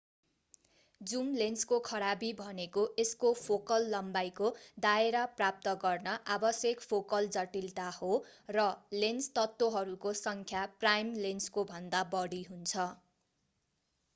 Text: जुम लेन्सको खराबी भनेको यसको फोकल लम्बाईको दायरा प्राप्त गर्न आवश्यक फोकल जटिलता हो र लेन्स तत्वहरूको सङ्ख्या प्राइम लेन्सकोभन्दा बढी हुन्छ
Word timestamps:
जुम 1.01 1.27
लेन्सको 1.39 1.77
खराबी 1.83 2.29
भनेको 2.37 2.85
यसको 2.95 3.33
फोकल 3.41 3.85
लम्बाईको 3.91 4.49
दायरा 4.85 5.21
प्राप्त 5.35 5.73
गर्न 5.83 6.15
आवश्यक 6.37 6.87
फोकल 6.87 7.29
जटिलता 7.37 7.85
हो 7.99 8.11
र 8.53 8.65
लेन्स 8.99 9.29
तत्वहरूको 9.37 10.15
सङ्ख्या 10.23 10.65
प्राइम 10.79 11.13
लेन्सकोभन्दा 11.21 12.03
बढी 12.11 12.41
हुन्छ 12.49 12.89